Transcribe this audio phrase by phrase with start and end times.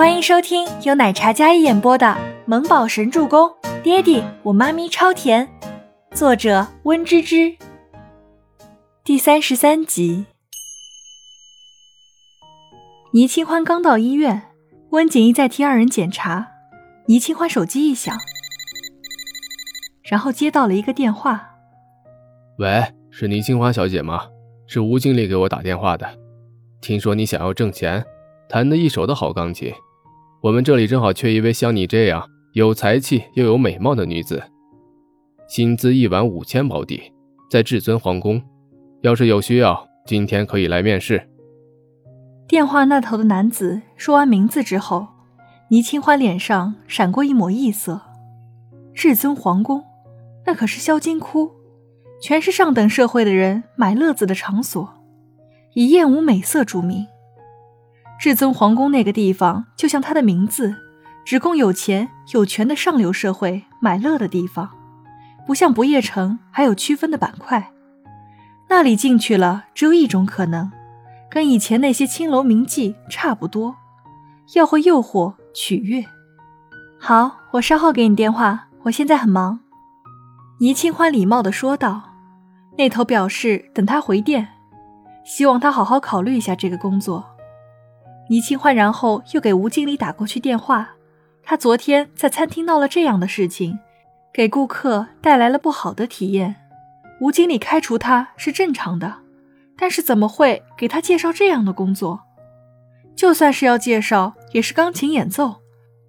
[0.00, 2.06] 欢迎收听由奶茶嘉一演播的
[2.46, 3.46] 《萌宝神助攻》，
[3.82, 5.46] 爹地我妈咪超甜，
[6.14, 7.54] 作者温芝芝。
[9.04, 10.24] 第三十三集。
[13.12, 14.44] 倪清欢刚到医院，
[14.88, 16.48] 温景逸在替二人检查。
[17.04, 18.16] 倪清欢手机一响，
[20.04, 21.56] 然后接到了一个电话
[22.56, 24.28] ：“喂，是倪清欢小姐吗？
[24.66, 26.08] 是吴经理给我打电话的，
[26.80, 28.02] 听说你想要挣钱，
[28.48, 29.70] 弹得一手的好钢琴。”
[30.42, 34.42] 我们这里正好缺一位像你这样有才气又有美貌的女子，
[35.46, 37.12] 薪资一晚五千保底，
[37.50, 38.40] 在至尊皇宫。
[39.02, 41.28] 要是有需要，今天可以来面试。
[42.48, 45.08] 电话那头的男子说完名字之后，
[45.68, 48.00] 倪清欢脸上闪过一抹异色。
[48.94, 49.84] 至尊皇宫，
[50.46, 51.50] 那可是销金窟，
[52.22, 54.88] 全是上等社会的人买乐子的场所，
[55.74, 57.06] 以艳舞美色著名。
[58.20, 60.76] 至尊皇宫那个地方，就像它的名字，
[61.24, 64.68] 只供有钱有权的上流社会买乐的地方，
[65.46, 67.72] 不像不夜城还有区分的板块。
[68.68, 70.70] 那里进去了，只有一种可能，
[71.30, 73.76] 跟以前那些青楼名妓差不多，
[74.54, 76.04] 要会诱惑取悦。
[76.98, 79.60] 好，我稍后给你电话，我现在很忙。
[80.58, 82.02] 倪清欢礼貌地说道。
[82.76, 84.48] 那头表示等他回电，
[85.24, 87.29] 希望他好好考虑一下这个工作。
[88.30, 90.90] 倪清欢然后又给吴经理打过去电话，
[91.42, 93.80] 他昨天在餐厅闹了这样的事情，
[94.32, 96.54] 给顾客带来了不好的体验。
[97.20, 99.16] 吴经理开除他是正常的，
[99.76, 102.20] 但是怎么会给他介绍这样的工作？
[103.16, 105.56] 就算是要介绍，也是钢琴演奏。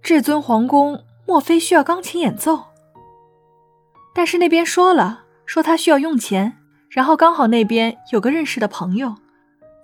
[0.04, 2.66] 至尊皇宫莫非需要钢琴演奏？
[4.14, 9.16] 但是那边说了，说他需要用钱，然后刚好那边有个认识的朋友，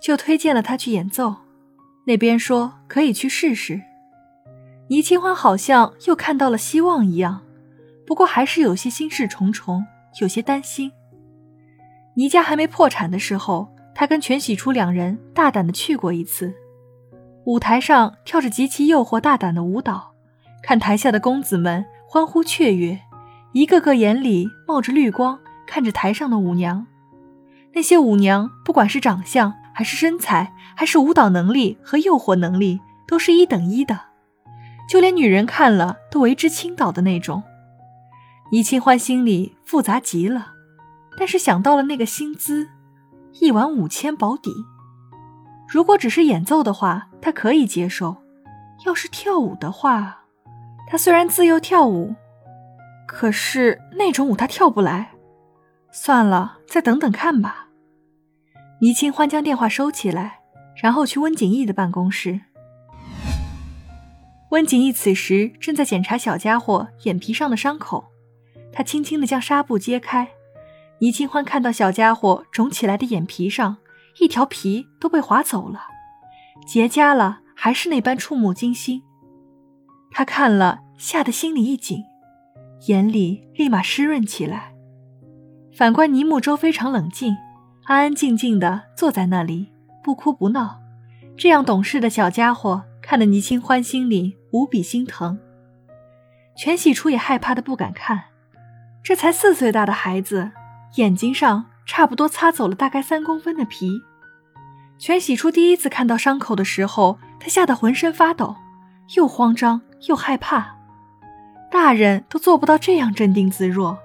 [0.00, 1.34] 就推荐了他去演奏。
[2.08, 3.82] 那边说可以去试试，
[4.88, 7.42] 倪清欢好像又看到了希望一样，
[8.06, 9.84] 不过还是有些心事重重，
[10.22, 10.90] 有些担心。
[12.14, 16.54] 倪家还没破产的时候，他跟全喜初两人大胆的去过一次，
[17.44, 20.14] 舞台上跳着极其诱惑大胆的舞蹈，
[20.62, 22.98] 看台下的公子们欢呼雀跃，
[23.52, 26.86] 一个个眼里冒着绿光，看着台上的舞娘，
[27.74, 29.52] 那些舞娘不管是长相。
[29.78, 33.96] 还是身材，还是舞蹈能力和诱惑能力，都是一等一的，
[34.88, 37.44] 就连女人看了都为之倾倒的那种。
[38.50, 40.48] 倪清欢心里复杂极了，
[41.16, 42.66] 但是想到了那个薪资，
[43.38, 44.50] 一晚五千保底，
[45.68, 48.16] 如果只是演奏的话，他可以接受；
[48.84, 50.24] 要是跳舞的话，
[50.88, 52.16] 他虽然自幼跳舞，
[53.06, 55.12] 可是那种舞他跳不来。
[55.92, 57.67] 算了，再等等看吧。
[58.80, 60.40] 倪清欢将电话收起来，
[60.76, 62.40] 然后去温景逸的办公室。
[64.50, 68.04] 温景逸此时正在检查小家伙眼皮上的伤口，
[68.72, 70.28] 他轻轻地将纱布揭开。
[71.00, 73.76] 倪清欢看到小家伙肿起来的眼皮上，
[74.20, 75.82] 一条皮都被划走了，
[76.66, 79.02] 结痂了，还是那般触目惊心。
[80.12, 82.04] 他看了，吓得心里一紧，
[82.86, 84.72] 眼里立马湿润起来。
[85.76, 87.36] 反观倪木舟，非常冷静。
[87.88, 89.72] 安安静静地坐在那里，
[90.04, 90.78] 不哭不闹。
[91.38, 95.38] 这样懂事的小家伙，看得倪清欢心里无比心疼。
[96.54, 98.24] 全喜初也害怕的不敢看，
[99.02, 100.50] 这才四岁大的孩子，
[100.96, 104.02] 眼睛上差不多擦走了大概三公分的皮。
[104.98, 108.54] 全喜初第一次看到伤口的时候，他吓得浑身发抖，
[109.16, 110.76] 又慌张又害怕。
[111.70, 113.98] 大人都做不到这样镇定自若，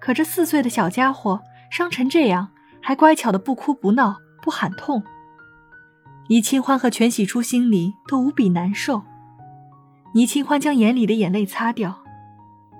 [0.00, 2.48] 可这四岁的小家伙伤成这样。
[2.88, 5.02] 还乖巧的不哭不闹不喊痛，
[6.30, 9.02] 倪清欢和全喜初心里都无比难受。
[10.14, 11.98] 倪清欢将眼里的眼泪擦掉，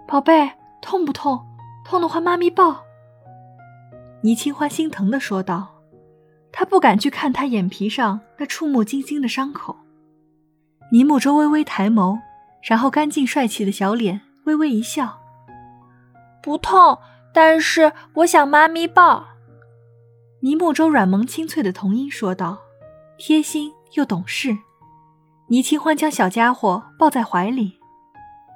[0.07, 1.45] 宝贝，痛不痛？
[1.85, 2.85] 痛的话，妈咪抱。
[4.23, 5.75] 倪清欢心疼的说道。
[6.53, 9.77] 她不敢去看他眼皮上那触目惊心的伤口。
[10.91, 12.19] 倪木舟微微抬眸，
[12.63, 15.19] 然后干净帅气的小脸微微一笑，
[16.43, 16.97] 不痛，
[17.35, 19.37] 但是我想妈咪抱。
[20.41, 22.59] 倪木舟软萌清脆的童音说道
[23.19, 24.57] ：“贴心又懂事。”
[25.49, 27.79] 倪清欢将小家伙抱在怀里：“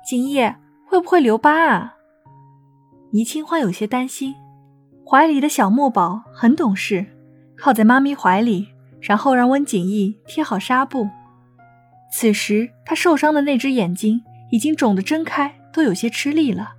[0.06, 0.55] 景叶
[0.87, 1.94] 会不会留疤啊？”
[3.11, 4.34] 倪清欢有些担心。
[5.05, 7.05] 怀里的小木宝很懂事，
[7.56, 8.69] 靠在妈咪怀里，
[9.00, 11.08] 然后让温景逸贴好纱布。
[12.12, 16.75] 此时他受伤的那只眼睛已经肿得睁开都有些吃力了。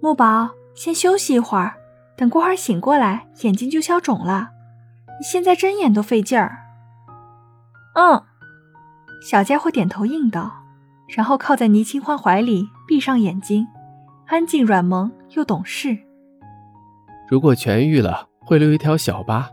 [0.00, 1.77] 木宝，先休息一会儿。
[2.18, 4.50] 等过会儿醒过来，眼睛就消肿了。
[5.20, 6.58] 你现在睁眼都费劲儿。
[7.94, 8.20] 嗯，
[9.22, 10.52] 小家伙点头应道，
[11.06, 13.68] 然后靠在倪清欢怀里，闭上眼睛，
[14.26, 15.96] 安静、软萌又懂事。
[17.28, 19.48] 如果痊愈了，会留一条小疤，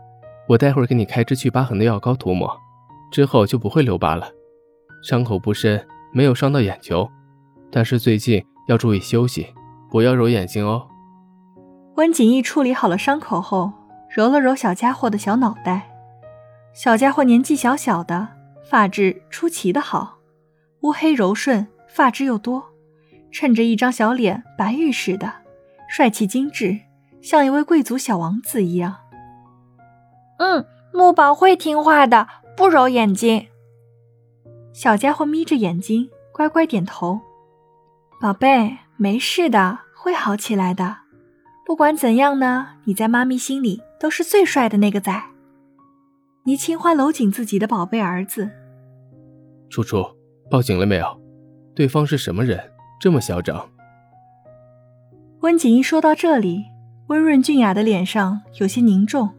[0.48, 2.50] 我待会儿给你开支去疤痕的药膏涂抹，
[3.12, 4.28] 之后就不会留疤了。
[5.04, 7.08] 伤口不深，没有伤到眼球，
[7.70, 9.54] 但是最近要注意休息，
[9.88, 10.88] 不要揉眼睛哦。
[11.96, 13.72] 温锦逸处理好了伤口后，
[14.10, 15.90] 揉了揉小家伙的小脑袋。
[16.74, 18.28] 小家伙年纪小小的，
[18.68, 20.18] 发质出奇的好，
[20.80, 22.62] 乌黑柔顺，发质又多，
[23.32, 25.32] 衬着一张小脸白玉似的，
[25.88, 26.78] 帅气精致，
[27.22, 28.96] 像一位贵族小王子一样。
[30.38, 32.28] 嗯，木宝会听话的，
[32.58, 33.48] 不揉眼睛。
[34.74, 37.22] 小家伙眯着眼睛，乖乖点头。
[38.20, 41.05] 宝贝，没事的，会好起来的。
[41.66, 45.20] 不管怎样呢，你在妈咪心里都是最帅的那个仔。
[46.44, 48.48] 倪清欢搂紧自己的宝贝儿子。
[49.68, 50.04] 楚楚，
[50.48, 51.20] 报警了没有？
[51.74, 52.60] 对方是什么人？
[53.00, 53.68] 这么嚣张。
[55.40, 56.66] 温景一说到这里，
[57.08, 59.30] 温润俊雅的脸上有些凝重。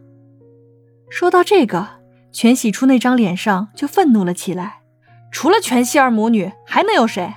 [1.08, 1.88] 说到这个，
[2.30, 4.82] 全喜初那张脸上就愤怒了起来。
[5.32, 7.32] 除了全希儿母女，还能有谁？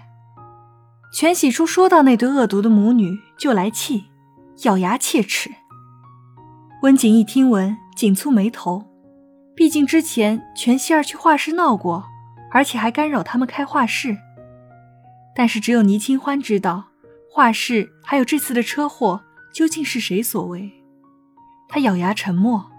[1.13, 4.10] 全喜初说到那对恶毒的母女，就来气。
[4.63, 5.49] 咬牙切齿。
[6.83, 8.85] 温景逸听闻，紧蹙眉头。
[9.55, 12.05] 毕竟之前全希儿去画室闹过，
[12.51, 14.17] 而且还干扰他们开画室。
[15.35, 16.85] 但是只有倪清欢知道，
[17.29, 19.21] 画室还有这次的车祸
[19.53, 20.71] 究竟是谁所为。
[21.67, 22.69] 他咬牙沉默。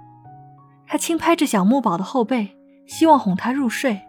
[0.86, 2.56] 他轻拍着小木宝的后背，
[2.86, 4.02] 希望哄他入睡，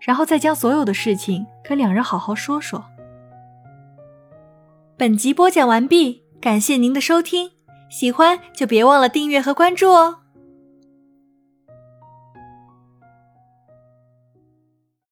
[0.00, 2.84] 然后再将所有的事情跟两人好好说说。
[4.96, 6.22] 本集播讲完毕。
[6.42, 7.52] 感谢您的收听，
[7.88, 10.21] 喜欢就别忘了订阅和关注哦。